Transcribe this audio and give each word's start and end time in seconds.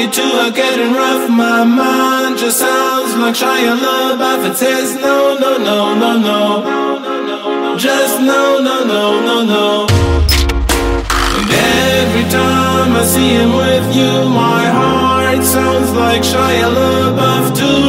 you 0.00 0.10
two 0.10 0.22
are 0.22 0.50
getting 0.50 0.92
rough. 0.92 1.28
My 1.28 1.62
mind 1.64 2.38
just 2.38 2.58
sounds 2.58 3.14
like 3.16 3.34
Shia 3.34 3.74
LaBeouf. 3.76 4.50
It 4.50 4.56
says 4.56 4.94
no, 4.94 5.36
no, 5.38 5.58
no, 5.58 5.94
no, 5.94 6.10
no. 6.18 6.40
No, 7.00 7.14
no. 7.28 7.76
Just 7.76 8.18
no, 8.20 8.60
no, 8.68 8.76
no, 8.92 9.02
no, 9.28 9.36
no. 9.54 9.86
And 11.36 11.50
every 12.00 12.26
time 12.30 12.90
I 12.96 13.04
see 13.04 13.30
him 13.40 13.52
with 13.52 13.94
you, 13.94 14.12
my 14.28 14.64
heart 14.78 15.44
sounds 15.44 15.90
like 15.92 16.22
Shia 16.22 16.68
LaBeouf 16.78 17.46
too. 17.58 17.79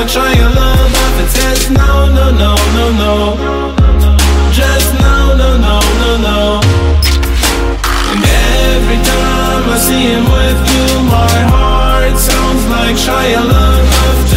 not 0.00 0.08
trying 0.08 0.38
your 0.38 0.48
love 0.48 0.94
off 0.94 1.20
a 1.20 1.26
test. 1.36 1.70
No, 1.70 2.06
no, 2.06 2.30
no, 2.30 2.54
no, 2.76 2.86
no. 3.02 3.14
Just 4.52 4.94
no, 4.94 5.36
no, 5.36 5.58
no, 5.58 5.76
no, 6.00 6.10
no. 6.28 6.60
And 8.10 8.24
every 8.72 9.00
time 9.04 9.64
I 9.68 9.76
see 9.76 10.04
him 10.12 10.24
with 10.24 10.60
you, 10.72 10.86
my 11.04 11.36
heart 11.52 12.16
sounds 12.16 12.64
like 12.72 12.96
try 13.04 13.26
Shia 13.28 13.42
LaBeouf. 13.52 14.29